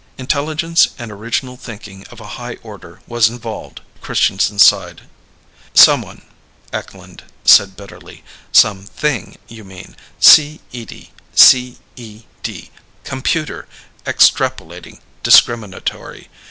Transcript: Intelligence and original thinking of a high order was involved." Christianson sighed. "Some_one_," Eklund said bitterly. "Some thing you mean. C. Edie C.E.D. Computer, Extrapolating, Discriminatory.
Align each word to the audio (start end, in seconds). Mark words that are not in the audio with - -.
Intelligence 0.17 0.87
and 0.97 1.11
original 1.11 1.57
thinking 1.57 2.07
of 2.09 2.19
a 2.19 2.25
high 2.41 2.55
order 2.63 3.01
was 3.05 3.29
involved." 3.29 3.81
Christianson 4.01 4.57
sighed. 4.57 5.01
"Some_one_," 5.75 6.23
Eklund 6.73 7.21
said 7.45 7.77
bitterly. 7.77 8.23
"Some 8.51 8.87
thing 8.87 9.37
you 9.47 9.63
mean. 9.63 9.95
C. 10.19 10.59
Edie 10.73 11.11
C.E.D. 11.35 12.71
Computer, 13.03 13.67
Extrapolating, 14.03 15.01
Discriminatory. 15.21 16.29